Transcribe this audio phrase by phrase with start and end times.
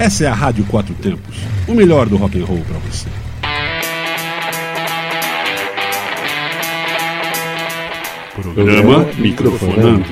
[0.00, 1.36] Essa é a Rádio Quatro Tempos,
[1.68, 3.06] o melhor do rock and roll para você.
[8.34, 10.08] Programa Microfonando.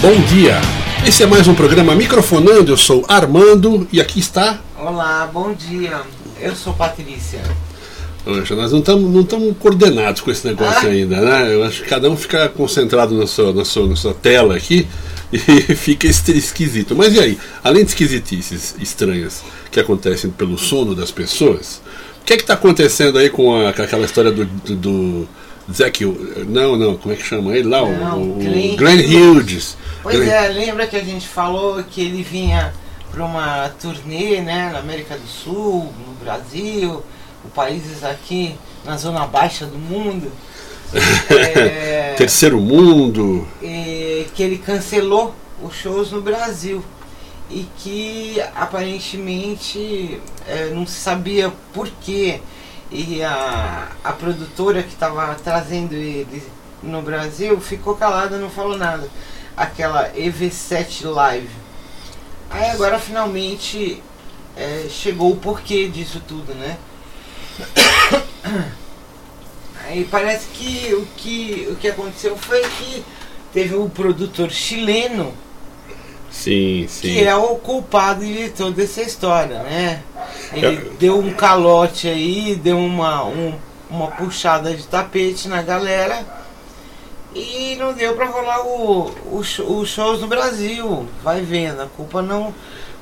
[0.00, 0.62] Bom dia!
[1.06, 2.72] Esse é mais um programa Microfonando.
[2.72, 4.60] Eu sou Armando e aqui está.
[4.78, 6.00] Olá, bom dia.
[6.40, 7.42] Eu sou Patrícia.
[8.26, 10.90] Nós não estamos não estamos coordenados com esse negócio Ah.
[10.92, 11.54] ainda, né?
[11.54, 14.86] Eu acho que cada um fica concentrado na sua, na sua, na sua tela aqui
[15.32, 15.38] e
[15.74, 16.94] fica esquisito.
[16.96, 17.38] Mas e aí?
[17.62, 21.80] Além de esquisitices estranhas que acontecem pelo sono das pessoas,
[22.20, 25.28] o que é que está acontecendo aí com, a- com aquela história do, do, do
[25.72, 26.04] Zac...
[26.48, 27.82] Não, não, como é que chama ele lá?
[27.84, 29.76] O- Não, o, o Glenn Glenn Hughes.
[30.02, 32.72] Pois Glenn- é, lembra que a gente falou que ele vinha
[33.12, 37.02] para uma turnê né, na América do Sul, no Brasil,
[37.46, 40.30] países aqui na zona baixa do mundo.
[41.28, 43.46] É, Terceiro mundo.
[43.60, 46.82] e que ele cancelou os shows no Brasil
[47.50, 52.40] e que aparentemente é, não se sabia por quê
[52.90, 56.42] e a, a produtora que estava trazendo ele
[56.82, 59.08] no Brasil ficou calada, não falou nada.
[59.56, 61.48] Aquela EV7 Live.
[62.50, 64.02] Aí agora finalmente
[64.56, 66.76] é, chegou o porquê disso tudo, né?
[69.84, 73.04] Aí parece que o que, o que aconteceu foi que
[73.52, 75.32] teve o produtor chileno
[76.30, 77.00] Sim, sim.
[77.02, 80.02] que é o culpado de toda essa história, né?
[80.52, 80.90] Ele É.
[80.98, 83.54] deu um calote aí, deu uma, um-
[83.88, 86.26] uma puxada de tapete na galera
[87.34, 91.06] e não deu pra rolar os shows no Brasil.
[91.22, 92.52] Vai vendo, a culpa não,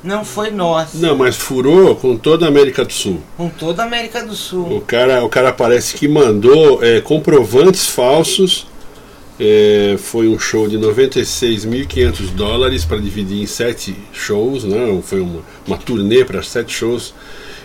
[0.05, 0.97] não foi nossa.
[0.97, 3.19] Não, mas furou com toda a América do Sul.
[3.35, 4.81] Com toda a América do O Sul.
[4.87, 8.67] cara, o cara parece que mandou é, comprovantes falsos.
[9.37, 14.97] É, foi um show de 96.500 dólares para dividir em sete shows, né?
[15.03, 17.13] Foi uma, uma turnê para sete shows.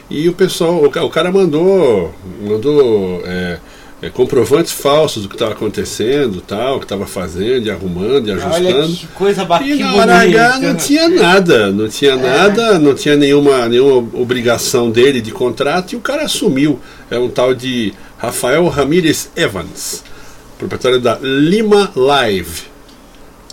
[0.09, 2.13] E o pessoal, o, o cara mandou,
[2.43, 3.61] mandou é,
[4.03, 8.33] é, comprovantes falsos do que estava acontecendo, tal, o que estava fazendo, e arrumando, e
[8.33, 8.97] Olha ajustando.
[8.97, 9.77] que coisa E bacana.
[9.77, 15.21] na hora H não tinha nada, não tinha nada, não tinha nenhuma, nenhuma obrigação dele
[15.21, 16.81] de contrato e o cara assumiu.
[17.11, 20.03] É um tal de Rafael Ramírez Evans,
[20.59, 22.63] proprietário da Lima Live.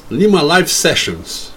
[0.09, 1.56] Lima Live Sessions.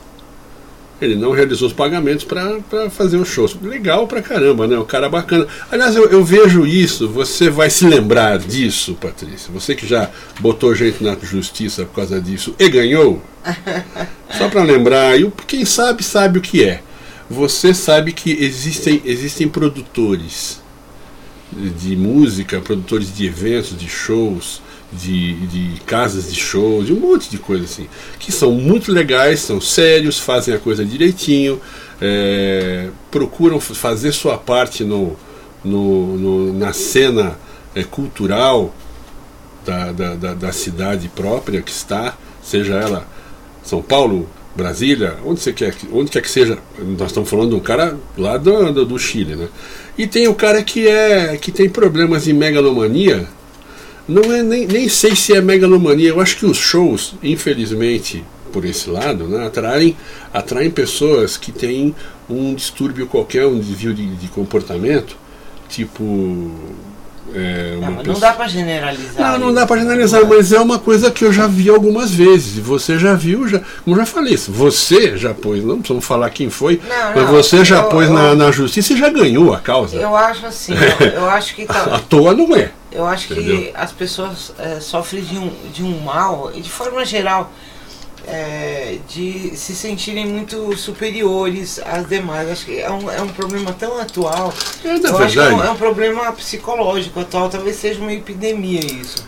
[1.01, 3.57] Ele não realizou os pagamentos para fazer os shows.
[3.63, 4.77] Legal pra caramba, né?
[4.79, 5.47] O cara bacana.
[5.71, 9.51] Aliás, eu, eu vejo isso, você vai se lembrar disso, Patrícia.
[9.53, 13.23] Você que já botou gente na justiça por causa disso e ganhou.
[14.37, 16.83] Só para lembrar, e o- quem sabe, sabe o que é.
[17.31, 20.61] Você sabe que existem, existem produtores
[21.53, 24.61] de música, produtores de eventos, de shows,
[24.93, 27.87] de, de casas de shows, de um monte de coisa assim,
[28.19, 31.61] que são muito legais, são sérios, fazem a coisa direitinho,
[32.01, 35.17] é, procuram fazer sua parte no,
[35.65, 37.39] no, no- na cena
[37.75, 38.75] é, cultural
[39.65, 43.07] da, da, da, da cidade própria que está, seja ela
[43.63, 46.59] São Paulo, Brasília, onde você quer, que- onde quer que seja,
[46.99, 49.49] nós estamos falando de um cara lá do, do, do Chile, né?
[49.97, 53.29] E tem o cara que é que tem problemas de megalomania.
[54.11, 56.09] Não é nem, nem sei se é megalomania.
[56.09, 59.97] Eu acho que os shows, infelizmente, por esse lado, né, atraem,
[60.35, 61.95] atraem pessoas que têm
[62.29, 65.17] um distúrbio qualquer, um desvio de, de comportamento,
[65.69, 66.51] tipo.
[67.35, 69.33] É, uma Não, mas não pessoa- dá pra generalizar.
[69.33, 72.57] não, não dá pra generalizar, mas é uma coisa que eu já vi algumas vezes.
[72.59, 76.05] E você já viu, já, como eu já falei, isso, você já pôs, não precisamos
[76.05, 78.97] falar quem foi, Não, mas não, você já eu- pôs eu- na, na justiça e
[78.97, 79.97] já ganhou a causa.
[79.97, 82.71] Eu acho assim, eu, eu acho que À tá, toa não é.
[82.91, 83.71] eu acho que Entendeu?
[83.75, 87.53] as pessoas é, sofrem de um, de um mal, e de forma geral,
[88.27, 92.49] é, de se sentirem muito superiores às demais.
[92.51, 94.53] Acho que é um, é um problema tão atual.
[94.85, 98.81] É, eu acho que é um, é um problema psicológico atual, talvez seja uma epidemia
[98.81, 99.25] isso.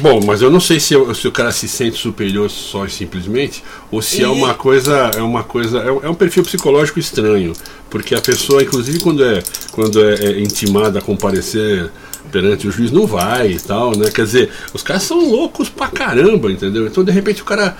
[0.00, 3.62] Bom, mas eu não sei se, se o cara se sente superior só e simplesmente,
[3.90, 6.98] ou se é E- uma coisa, é uma coisa, é um, é um perfil psicológico
[6.98, 7.52] estranho,
[7.90, 9.42] porque a pessoa, inclusive quando é
[9.72, 11.90] quando é, é intimada a comparecer
[12.32, 14.10] perante o juiz, não vai e tal, né?
[14.10, 16.86] Quer dizer, os caras são loucos pra caramba, entendeu?
[16.86, 17.76] Então de repente o cara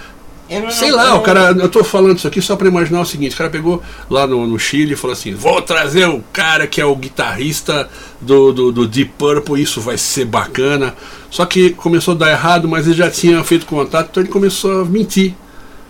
[0.48, 3.00] Eu Sei não- lá, eu o cara, eu tô falando isso aqui só pra imaginar
[3.00, 6.22] o seguinte, o cara pegou lá no, no Chile e falou assim, vou trazer o
[6.32, 7.88] cara que é o guitarrista
[8.20, 10.94] do, do, do Deep Purple, isso vai ser bacana.
[11.30, 14.82] Só que começou a dar errado, mas ele já tinha feito contato, então ele começou
[14.82, 15.34] a mentir.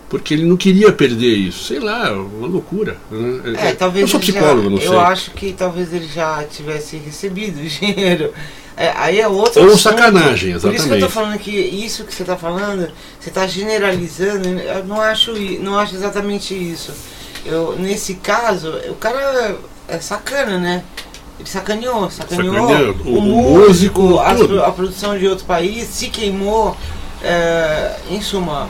[0.08, 1.64] porque ele não queria perder isso.
[1.64, 2.96] Sei lá, uma loucura.
[3.10, 3.54] Né?
[3.58, 4.88] É, talvez eu sou psicólogo, já, não sei.
[4.88, 8.32] Eu acho que talvez ele já tivesse recebido o dinheiro.
[8.76, 9.80] É, aí é outro Ou assunto.
[9.82, 11.12] sacanagem, Por isso que eu tô exatamente.
[11.12, 15.94] falando que isso que você tá falando, você tá generalizando, eu não acho, não acho
[15.94, 16.92] exatamente isso.
[17.44, 19.56] Eu, nesse caso, o cara
[19.88, 20.82] é sacana, né?
[21.38, 26.76] Ele sacaneou, sacaneou, Sacaneou o- o, músico, pro- a produção de outro país, se queimou.
[27.22, 28.68] é, em suma,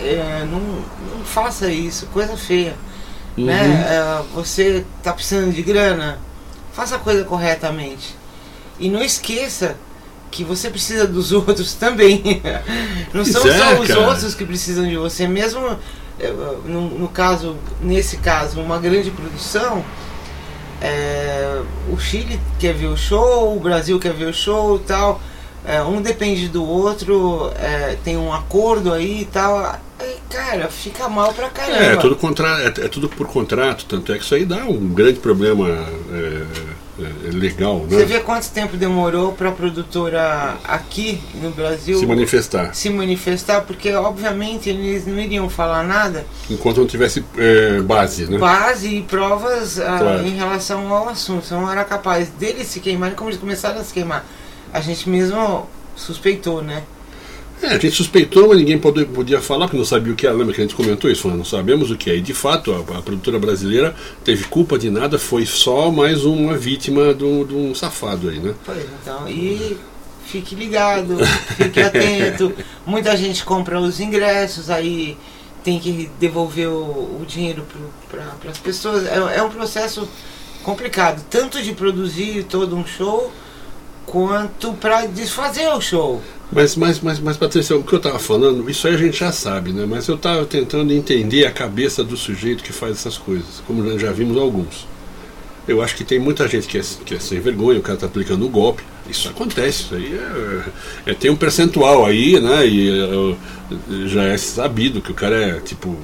[0.00, 2.74] é, não, não faça isso, coisa feia.
[3.36, 3.46] Uhum.
[3.46, 3.84] Né?
[3.90, 6.18] É, você tá precisando de grana,
[6.72, 8.14] faça a coisa corretamente.
[8.80, 9.76] E não esqueça
[10.30, 12.42] que você precisa dos outros também.
[13.12, 14.00] Não são é, só os cara.
[14.00, 15.28] outros que precisam de você.
[15.28, 15.78] Mesmo
[16.18, 16.32] é,
[16.66, 19.84] no, no caso, nesse caso, uma grande produção,
[20.80, 25.20] é, o Chile quer ver o show, o Brasil quer ver o show e tal.
[25.64, 29.78] É, um depende do outro, é, tem um acordo aí e tal.
[30.30, 31.78] Cara, fica mal pra caramba.
[31.78, 34.88] É, tudo contra, é, é tudo por contrato, tanto é que isso aí dá um
[34.88, 35.66] grande problema
[37.04, 38.04] é, é, legal, Você né?
[38.04, 42.74] vê quanto tempo demorou para a produtora aqui no Brasil Se manifestar.
[42.74, 43.62] se manifestar?
[43.62, 48.38] Porque, obviamente, eles não iriam falar nada, Enquanto não tivesse é, base, né?
[48.38, 50.26] base e provas ah, Claro.
[50.26, 51.44] em relação ao assunto.
[51.46, 54.24] Você não era capaz deles se queimarem como eles começaram a se queimar.
[54.72, 55.66] A gente mesmo
[55.96, 56.82] suspeitou, né?
[57.62, 60.34] É, a gente suspeitou, mas ninguém pode- podia falar, porque não sabia o que era.
[60.34, 61.28] Lembra que a gente comentou isso?
[61.28, 62.16] Não sabemos o que é.
[62.16, 66.56] E de fato, a, a produtora brasileira teve culpa de nada, foi só mais uma
[66.56, 68.54] vítima de um, safado aí, né?
[68.64, 69.76] Pois então, e
[70.26, 71.18] fique ligado,
[71.56, 72.52] fique atento.
[72.86, 75.16] Muita gente compra os ingressos, aí
[75.62, 77.66] tem que devolver o, o dinheiro
[78.10, 79.04] para as pessoas.
[79.06, 80.08] É, é um processo
[80.62, 83.30] complicado, tanto de produzir todo um show,
[84.06, 86.20] quanto para desfazer o show.
[86.52, 89.30] Mas, mas, mas, mas Patrícia, o que eu estava falando, isso aí a gente já
[89.30, 89.86] sabe, né?
[89.88, 94.00] Mas eu estava tentando entender a cabeça do sujeito que faz essas coisas, como nós
[94.02, 94.86] já vimos alguns.
[95.68, 98.06] Eu acho que tem muita gente que é, que é sem vergonha, o cara está
[98.06, 98.82] aplicando o golpe.
[99.08, 100.14] Isso acontece, isso aí
[101.06, 102.66] é, é- tem um percentual aí, né?
[102.66, 105.96] E é, já é sabido que o cara é tipo.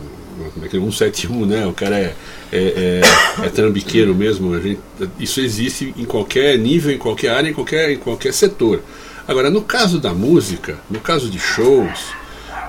[0.53, 0.81] Como é que é?
[0.81, 1.67] 171, né?
[1.67, 2.15] O cara é,
[2.53, 3.03] é,
[3.43, 4.55] é, é trambiqueiro mesmo.
[4.55, 4.81] A gente,
[5.19, 8.83] isso existe em qualquer nível, em qualquer área, em qualquer, em qualquer setor.
[9.27, 12.13] Agora, no caso da música, no caso de shows,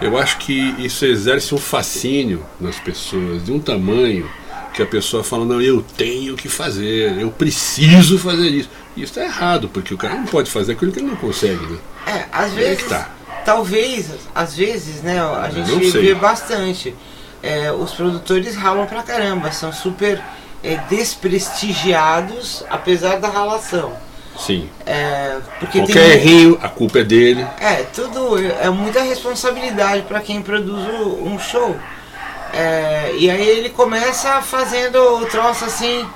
[0.01, 4.29] eu acho que isso exerce um fascínio nas pessoas de um tamanho
[4.73, 8.69] que a pessoa fala, não, eu tenho que fazer, eu preciso fazer isso.
[8.95, 11.65] E isso está errado, porque o cara não pode fazer aquilo que ele não consegue,
[11.65, 11.77] né?
[12.05, 13.09] É, às vezes, que tá.
[13.43, 14.05] talvez,
[14.35, 16.95] às vezes, né, a gente vê bastante.
[17.41, 20.21] É, os produtores ralam pra caramba, são super
[20.63, 23.93] é, desprestigiados, apesar da ralação.
[24.37, 24.69] Sim.
[24.85, 27.45] É, porque Qualquer tem, errinho, a culpa é dele.
[27.59, 30.87] É, tudo é muita responsabilidade para quem produz
[31.21, 31.75] um show.
[32.53, 36.07] É, e aí ele começa fazendo o troço assim,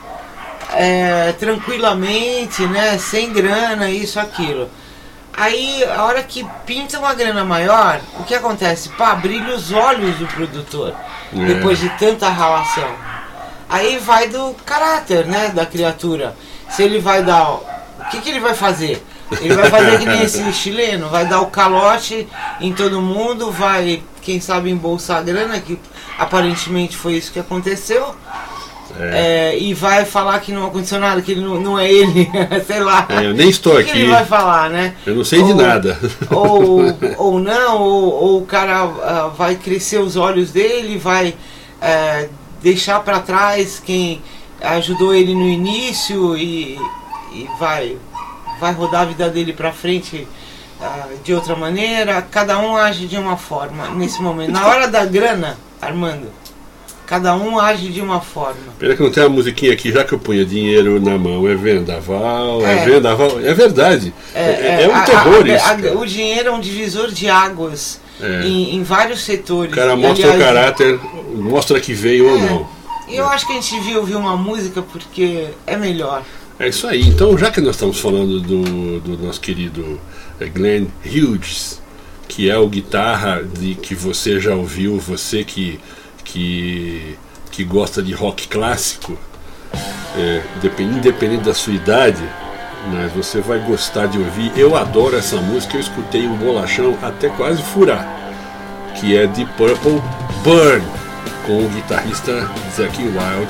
[0.73, 2.97] é, tranquilamente, né?
[2.97, 4.69] Sem grana, isso, aquilo.
[5.33, 8.89] Aí, a hora que pinta uma grana maior, o que acontece?
[8.89, 10.93] Pá, brilha os olhos do produtor,
[11.33, 11.45] É.
[11.45, 12.89] depois de tanta ralação.
[13.69, 16.35] Aí vai do caráter, né, da criatura.
[16.69, 17.49] Se ele vai dar.
[17.49, 17.63] O
[18.11, 19.01] que, que ele vai fazer?
[19.39, 22.27] Ele vai fazer que nem esse chileno, vai dar o calote
[22.59, 25.79] em todo mundo, vai, quem sabe, embolsar a grana, que
[26.17, 28.13] aparentemente foi isso que aconteceu.
[29.01, 29.51] É.
[29.53, 32.29] É, e vai falar que não aconteceu nada, que ele não, não é ele,
[32.67, 33.05] sei lá.
[33.09, 33.99] É, eu nem estou O que, aqui.
[34.01, 34.93] ele vai falar, né?
[35.05, 35.97] Eu não sei de Ou- nada.
[36.29, 36.81] Ou,
[37.17, 41.33] ou não, ou, ou o cara ah, vai crescer os olhos dele, vai
[41.81, 42.29] eh,
[42.61, 44.21] deixar para trás quem
[44.61, 46.77] ajudou ele no início e,
[47.33, 47.97] e vai,
[48.59, 50.27] vai rodar a vida dele para frente
[50.79, 52.21] ah, de outra maneira.
[52.21, 54.51] Cada um age de uma forma nesse momento.
[54.51, 56.27] Na hora da grana, Armando,
[57.11, 58.55] cada um age de uma forma.
[58.79, 61.53] Pena que não tem uma musiquinha aqui, já que eu ponho dinheiro na mão, é
[61.55, 62.85] vendaval, é, É.
[62.85, 64.13] vendaval, é verdade.
[64.33, 65.65] É, é um a- terror a- isso.
[65.65, 65.97] a- cara.
[65.97, 68.43] o dinheiro é um divisor de águas É.
[68.47, 69.73] em, em vários setores.
[69.73, 70.99] O cara mostra o aliás, caráter,
[71.35, 72.49] mostra que veio ou É.
[72.49, 72.67] não.
[73.09, 76.23] E eu acho que a gente devia ouvir uma música porque é melhor.
[76.57, 77.01] É isso aí.
[77.01, 79.99] Então, já que nós estamos falando do, do nosso querido
[80.39, 81.81] eh, Glenn Hughes,
[82.29, 85.77] que é o guitarra de que você já ouviu, você que,
[86.23, 87.17] que,
[87.51, 89.17] que gosta de rock clássico,
[90.17, 92.23] é, depen- independente da sua idade,
[92.91, 94.51] mas você vai gostar de ouvir.
[94.55, 98.07] Eu adoro essa música, eu escutei o bolachão até quase furar,
[98.99, 100.01] que é de Purple
[100.43, 100.83] Burn,
[101.45, 103.47] com o guitarrista Zack Wild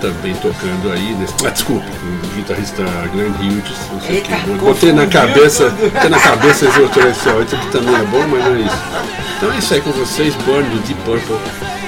[0.00, 1.34] também tocando aí nesse.
[1.44, 4.32] Ah, desculpe, o guitarrista Glenn Hughes, não sei o que.
[4.64, 8.54] Botei na cabeça, botei na cabeça esse outro esse aqui também é bom, mas não
[8.54, 9.27] é isso.
[9.38, 11.36] Então é isso aí com vocês, Burn do Deep Purple.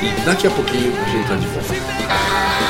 [0.04, 2.69] E daqui a pouquinho a gente tá de volta.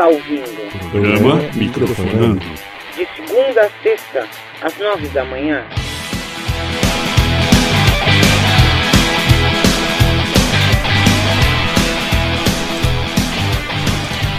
[0.00, 2.40] Está ouvindo Programa Microfonando.
[2.96, 4.26] de segunda a sexta,
[4.62, 5.62] às nove da manhã.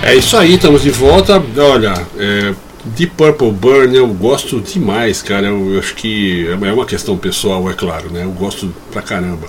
[0.03, 1.33] É isso aí, estamos de volta.
[1.57, 5.45] Olha, é, Deep Purple Burn eu gosto demais, cara.
[5.45, 8.23] Eu, eu acho que é uma questão pessoal, é claro, né?
[8.23, 9.47] Eu gosto pra caramba.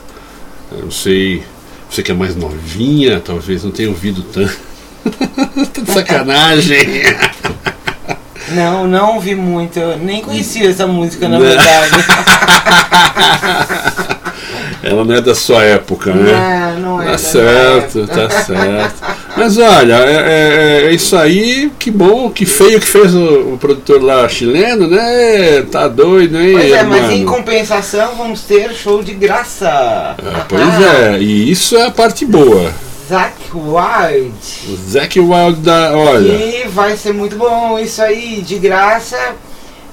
[0.70, 1.42] Eu não sei,
[1.88, 4.71] você que é mais novinha, talvez não tenha ouvido tanto.
[5.72, 7.02] Tá de sacanagem.
[8.50, 9.78] Não, não ouvi muito.
[9.78, 11.46] Eu nem conhecia essa música, na Não.
[11.46, 11.90] verdade.
[14.82, 16.74] Ela não é da sua época, né?
[16.78, 18.94] Não, não é Tá certo, tá certo.
[19.36, 23.58] Mas olha, é, é- é isso aí, que bom, que feio que fez o, o
[23.58, 25.62] produtor lá chileno, né?
[25.70, 26.52] Tá doido, hein?
[26.52, 27.12] Pois é, mas mano?
[27.12, 29.68] em compensação vamos ter show de graça.
[29.70, 32.70] Ah, pois é, e isso é a parte boa.
[33.08, 34.34] Zack Wild.
[34.68, 35.96] O Zac Wild da.
[35.96, 39.34] Olha, E vai ser muito bom isso aí, de graça.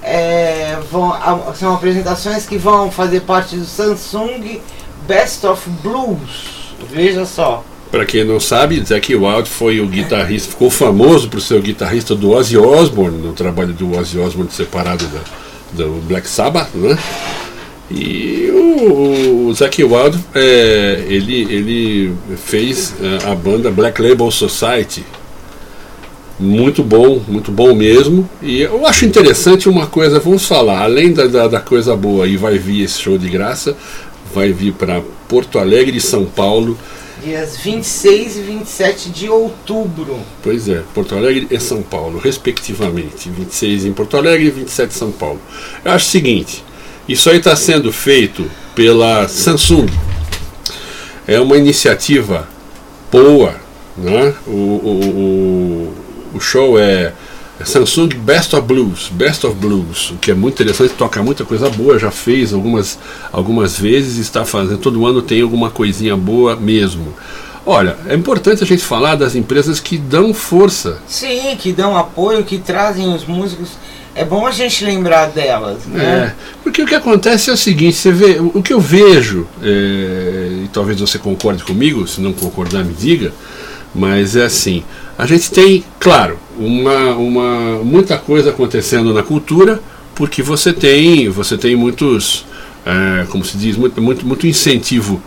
[0.01, 1.13] É, vão,
[1.55, 4.61] são apresentações que vão fazer parte do Samsung
[5.07, 6.73] Best of Blues.
[6.89, 7.63] Veja só.
[7.91, 12.15] pra quem não sabe, Zac Wild foi o guitarrista, ficou famoso por ser o guitarrista
[12.15, 16.97] do Ozzy Osbourne, no trabalho do Ozzy Osbourne separado da, do Black Sabbath, né?
[17.91, 25.03] E o, o Zac Wild, é, ele, ele fez é, a banda Black Label Society.
[26.39, 28.29] Muito bom, muito bom mesmo.
[28.41, 32.37] E eu acho interessante uma coisa, vamos falar, além da, da, da coisa boa, e
[32.37, 33.75] vai vir esse show de graça,
[34.33, 36.77] vai vir para Porto Alegre e São Paulo.
[37.21, 40.19] Dias 26 e 27 de outubro.
[40.41, 43.29] Pois é, Porto Alegre e São Paulo, respectivamente.
[43.29, 45.41] 26 em Porto Alegre e 27 em São Paulo.
[45.83, 46.63] Eu acho o seguinte:
[47.09, 49.87] isso aí está sendo feito pela Samsung.
[51.27, 52.47] É uma iniciativa
[53.11, 53.55] boa.
[53.97, 54.33] Né?
[54.47, 55.93] O, o,
[56.33, 57.11] o, o show é
[57.65, 61.69] Samsung Best of Blues, Best of Blues, o que é muito interessante, toca muita coisa
[61.69, 62.97] boa, já fez algumas,
[63.33, 67.13] algumas vezes, está fazendo, todo ano tem alguma coisinha boa mesmo.
[67.65, 70.99] Olha, é importante a gente falar das empresas que dão força.
[71.05, 73.71] Sim, que dão apoio, que trazem os músicos.
[74.15, 76.35] É bom a gente lembrar delas, É, né?
[76.63, 80.69] porque o que acontece é o seguinte, você vê, o que eu vejo, é, e
[80.73, 83.31] talvez você concorde comigo, se não concordar me diga,
[83.93, 84.83] mas é assim,
[85.17, 89.79] a gente tem, claro, uma, uma, muita coisa acontecendo na cultura,
[90.15, 92.45] porque você tem, você tem muitos,
[92.85, 95.21] é, como se diz, muito, muito, muito incentivo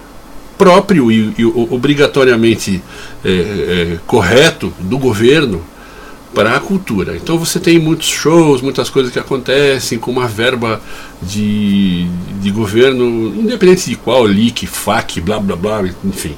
[0.58, 2.82] próprio e, e obrigatoriamente
[3.24, 5.62] é, é, correto do governo
[6.34, 7.16] para a cultura.
[7.16, 10.80] Então você tem muitos shows, muitas coisas que acontecem com uma verba
[11.22, 12.06] de,
[12.40, 16.36] de governo, independente de qual, LIC, FAC, blá blá blá, enfim.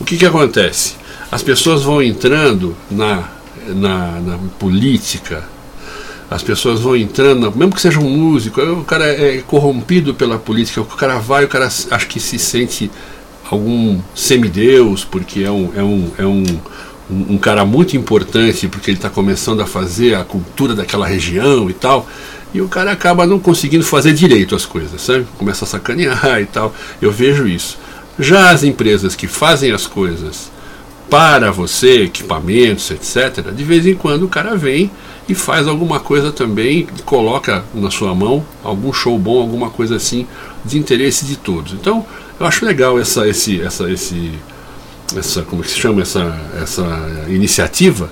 [0.00, 0.94] O que, que acontece?
[1.30, 3.28] As pessoas vão entrando na,
[3.66, 5.44] na, na política,
[6.30, 10.80] as pessoas vão entrando, mesmo que seja um músico, o cara é corrompido pela política,
[10.80, 12.90] o cara vai, o cara acho que se sente
[13.50, 16.44] algum semideus, porque é um, é um, é um,
[17.10, 21.68] um um cara muito importante, porque ele está começando a fazer a cultura daquela região
[21.70, 22.06] e tal,
[22.52, 25.26] e o cara acaba não conseguindo fazer direito as coisas, sabe?
[25.36, 26.74] Começa a sacanear e tal.
[27.00, 27.78] Eu vejo isso.
[28.18, 30.50] Já as empresas que fazem as coisas
[31.10, 34.90] para você, equipamentos, etc., de vez em quando o cara vem
[35.28, 40.26] e faz alguma coisa também, coloca na sua mão algum show bom, alguma coisa assim,
[40.64, 41.72] de interesse de todos.
[41.72, 42.04] Então,
[42.40, 44.32] eu acho legal essa, esse, essa, esse,
[45.16, 48.10] essa, como que se chama essa, essa iniciativa.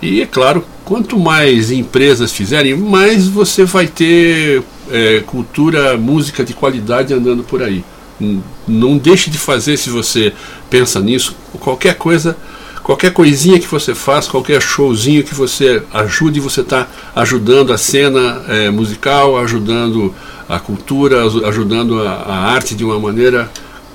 [0.00, 6.54] E é claro, quanto mais empresas fizerem, mais você vai ter é, cultura, música de
[6.54, 7.84] qualidade andando por aí.
[8.66, 10.32] Não deixe de fazer se você
[10.70, 11.36] pensa nisso.
[11.60, 12.36] Qualquer coisa,
[12.82, 18.42] qualquer coisinha que você faz, qualquer showzinho que você ajude, você está ajudando a cena
[18.48, 20.14] é, musical, ajudando
[20.48, 23.50] a cultura, aju- ajudando a, a arte de uma maneira,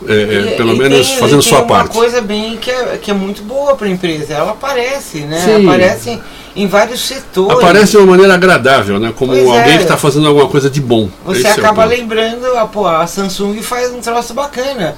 [0.08, 1.88] é, é, E- pelo e menos tem- fazendo sua parte.
[1.96, 4.34] uma coisa bem que é, que é muito boa para a empresa.
[4.34, 5.40] Ela aparece, né?
[5.40, 5.66] Sim.
[5.68, 6.20] Aparece
[6.56, 7.58] em vários setores.
[7.58, 9.14] Aparece de uma maneira agradável, né?
[9.16, 9.78] Como Pois alguém é.
[9.78, 11.10] que está fazendo alguma coisa de bom.
[11.26, 11.96] Você Esse é acaba ponto.
[11.96, 14.96] lembrando, a, pô, a Samsung faz um troço bacana.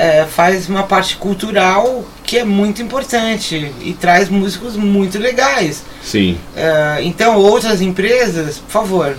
[0.00, 5.82] É, faz uma parte cultural que é muito importante e traz músicos muito legais.
[6.04, 6.38] Sim.
[6.54, 9.16] É, então, outras empresas, por favor,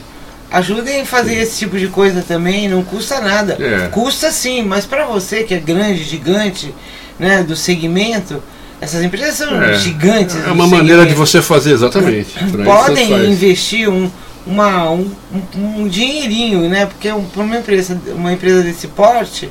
[0.51, 3.57] ajudem a fazer esse tipo de coisa também, não custa nada.
[3.59, 3.87] É.
[3.89, 6.73] Custa sim, mas para você que é grande, gigante,
[7.19, 8.41] né, do segmento,
[8.81, 9.75] essas empresas são É.
[9.75, 10.35] gigantes.
[10.35, 11.17] É uma maneira de segmento.
[11.27, 12.29] você fazer, exatamente.
[12.63, 14.09] Podem investir um,
[14.47, 15.11] uma, um,
[15.55, 16.85] um- dinheirinho, né?
[16.85, 19.49] Porque para uma empresa, uma empresa desse porte,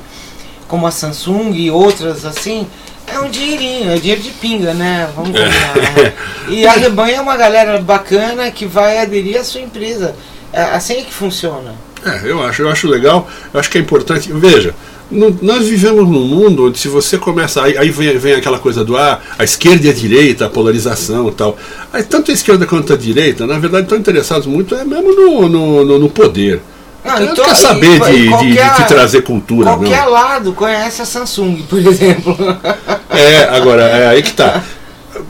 [0.67, 2.67] como a Samsung e outras assim,
[3.11, 5.09] É um dinheirinho, é dinheiro de pinga, né?
[5.15, 5.43] Vamos É.
[5.43, 5.75] combinar.
[6.03, 6.13] né?
[6.47, 10.13] E a Rebanha é uma galera bacana que vai aderir à sua empresa.
[10.53, 11.73] É assim é que funciona.
[12.05, 14.31] É, eu acho, eu acho legal, eu acho que é importante.
[14.31, 14.73] Veja,
[15.11, 17.61] no- nós vivemos num mundo onde se você começa.
[17.63, 21.27] Aí, aí vem, vem aquela coisa do ah, a esquerda e a direita, a polarização
[21.27, 21.57] e tal.
[21.91, 25.49] Aí, tanto a esquerda quanto a direita, na verdade, estão interessados muito é mesmo no,
[25.49, 26.61] no, no- no poder.
[27.03, 30.11] Não, Não então, quer saber e- de, e de- de, qualquer- trazer cultura, Qualquer não.
[30.11, 32.35] lado conhece a Samsung, por exemplo.
[33.09, 34.63] É, agora, é aí que tá.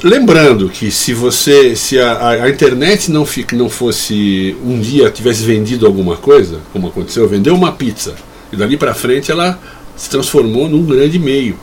[0.04, 5.44] Lembrando que se você, se a, a- internet não, fica, não fosse um dia tivesse
[5.44, 8.16] vendido alguma coisa, como aconteceu, vendeu uma pizza
[8.52, 9.60] e dali para frente ela
[9.96, 11.58] se transformou num grande meio,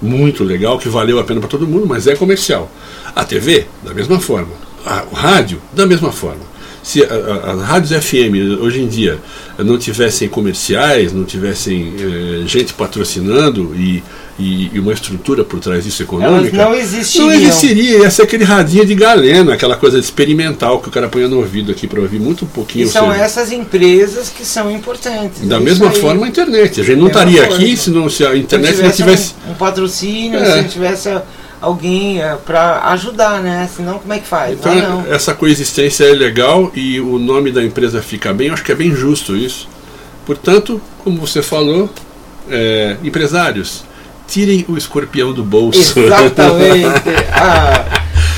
[0.00, 2.70] muito legal que valeu a pena para todo mundo, mas é comercial.
[3.14, 4.52] A TV da mesma forma,
[4.84, 6.52] a- o rádio da mesma forma.
[6.82, 9.16] Se as rádios FM hoje em dia
[9.56, 14.02] não tivessem comerciais, não tivessem eh, gente patrocinando e,
[14.42, 17.26] e- e uma estrutura por trás disso econômica, Elas não existiriam.
[17.28, 21.26] não existiria, ia ser aquele radinho de galena, aquela coisa experimental que o cara põe
[21.28, 22.86] no ouvido aqui para ouvir muito pouquinho.
[22.86, 25.42] E são seja, essas empresas que são importantes.
[25.46, 26.00] da mesma aí.
[26.00, 26.80] forma a internet.
[26.80, 29.54] A gente não estaria aqui se, não, se a Se internet não tivesse um, um
[29.54, 30.44] patrocínio, É.
[30.56, 31.08] se não tivesse
[31.60, 33.68] alguém para ajudar, né?
[33.74, 34.54] Senão como é que faz?
[34.58, 38.64] Então, ah, essa coexistência é legal e o nome da empresa fica bem, eu acho
[38.64, 39.68] que é bem justo isso.
[40.26, 41.88] Portanto, como você falou,
[42.50, 43.84] é, empresários,
[44.32, 45.98] tirem o escorpião do bolso.
[46.00, 47.02] Exatamente.
[47.34, 47.84] Ah,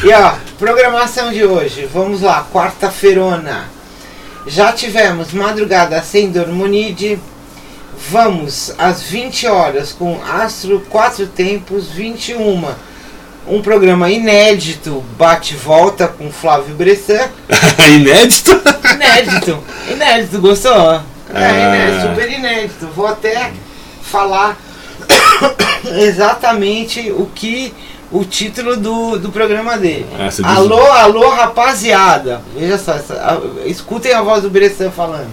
[0.02, 1.88] e ó, programação de hoje.
[1.92, 3.64] Vamos lá, quarta-feirona.
[4.46, 7.18] Já tivemos Madrugada sem Dormonide.
[8.10, 12.64] Vamos às 20 horas com Astro Quatro Tempos 21.
[13.46, 17.28] Um programa inédito, bate-volta com Flávio Bressan.
[17.94, 18.52] Inédito?
[18.94, 19.58] Inédito,
[19.90, 20.92] inédito, gostou?
[20.92, 21.02] É,
[21.34, 21.50] Ah.
[21.50, 22.86] inédito, super inédito.
[22.96, 23.52] Vou até
[24.02, 24.56] falar
[25.96, 27.72] exatamente o que
[28.12, 30.06] o título do, do programa dele.
[30.18, 32.42] Ah, você diz- alô, alô, rapaziada.
[32.56, 35.30] Veja só, essa- a- escutem a voz do Bressan falando.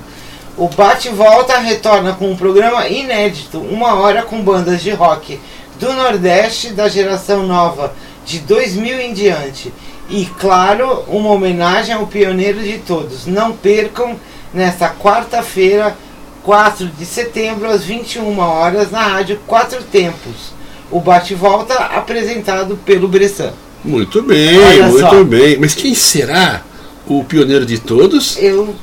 [0.57, 5.39] O Bate Volta retorna com um programa inédito, uma hora com bandas de rock
[5.79, 7.93] do Nordeste da geração nova,
[8.25, 9.71] de 2000 em diante.
[10.09, 13.25] E claro, uma homenagem ao pioneiro de todos.
[13.27, 14.15] Não percam
[14.53, 15.95] nesta quarta-feira,
[16.43, 20.53] 4 de setembro, às 21 horas, na rádio Quatro Tempos.
[20.89, 23.51] O Bate e Volta apresentado pelo Bressan.
[23.83, 25.23] Muito bem, Olha muito só.
[25.23, 25.57] bem.
[25.59, 26.61] Mas quem será
[27.07, 28.37] o pioneiro de todos?
[28.37, 28.75] Eu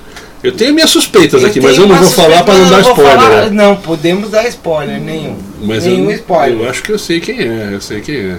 [0.42, 3.18] Eu tenho minhas suspeitas aqui, mas eu não vou falar para não dar spoiler.
[3.18, 3.51] falar- né?
[3.51, 5.37] Não, podemos dar spoiler, nenhum.
[5.62, 6.61] Mas nenhum eu, spoiler.
[6.64, 8.38] eu acho que eu sei quem é, eu sei quem é.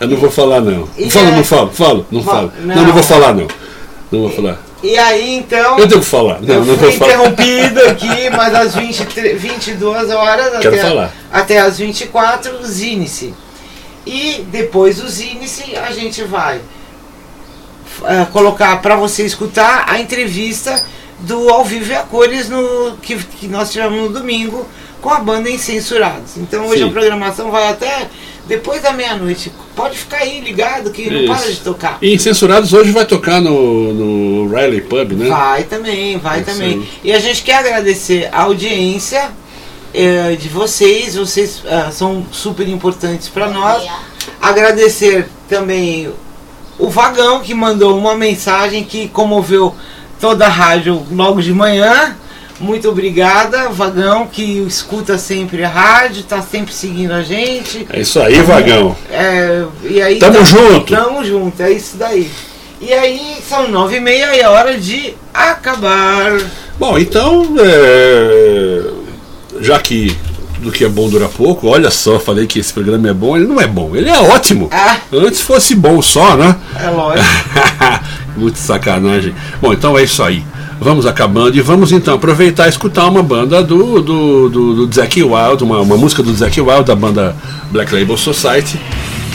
[0.00, 0.86] Eu não vou falar não.
[1.10, 2.52] Falo, é- não falo, falo, não falo.
[2.60, 2.74] Não.
[2.76, 2.84] não.
[2.86, 3.46] não, vou falar não.
[4.12, 4.62] Não vou falar.
[4.82, 6.40] E aí, então, Eu devo falar.
[6.40, 7.12] Não, eu não fui vou falar.
[7.12, 11.12] interrompido aqui, mas às 23, 22 horas Quero até, falar.
[11.30, 13.34] até às 24, o Zinice.
[14.06, 16.60] E depois do Zinice, a gente vai
[18.04, 20.82] eh, colocar para você escutar a entrevista
[21.20, 24.66] do Ao Vivo e a Cores no, que, que nós tivemos no domingo
[25.02, 26.38] com a banda Incensurados.
[26.38, 26.88] Então hoje Sim.
[26.88, 28.08] a programação vai até
[28.50, 29.52] depois da meia-noite.
[29.76, 31.52] Pode ficar aí ligado que não para Isso.
[31.52, 31.98] de tocar.
[32.02, 35.28] E Incensurados hoje vai tocar no, no Riley Pub, né?
[35.28, 36.80] Vai também, vai É também.
[36.80, 39.30] isso E a gente quer agradecer a audiência
[39.94, 43.88] eh, de vocês, vocês ah, são super importantes para nós.
[44.42, 46.12] Agradecer também
[46.76, 49.76] o Vagão que mandou uma mensagem que comoveu
[50.20, 52.16] toda a rádio logo de manhã.
[52.60, 57.86] Muito obrigada, Vagão, que escuta sempre a rádio, tá sempre seguindo a gente.
[57.90, 58.94] É isso aí, Vagão.
[59.10, 60.94] É, e aí, Tamo junto.
[60.94, 62.30] Tamo junto, é isso daí.
[62.78, 66.38] E aí são nove e meia e é hora de acabar.
[66.78, 68.82] Bom, então, é,
[69.60, 70.14] já que
[70.54, 73.46] tudo que é bom dura pouco, olha só, falei que esse programa é bom, ele
[73.46, 74.68] não é bom, ele é ótimo.
[74.70, 76.56] Ah, Antes fosse bom só, né?
[76.78, 77.26] é lógico.
[78.36, 79.34] Muito sacanagem.
[79.60, 80.44] Bom, então é isso aí.
[80.80, 85.22] Vamos acabando e vamos então aproveitar e escutar uma banda do, do, do, do Zack
[85.22, 87.36] Wild, uma, uma música do Zack Wild, da banda
[87.70, 88.80] Black Label Society,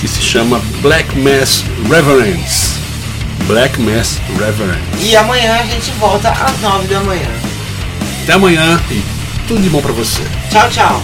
[0.02, 2.74] que se chama Black Mass Reverence.
[3.46, 4.82] Black Mass Reverence.
[5.08, 7.30] E amanhã a gente volta às nove da manhã.
[8.24, 9.04] Até amanhã e
[9.48, 10.24] tudo de bom pra você.
[10.50, 11.04] Tchau, tchau.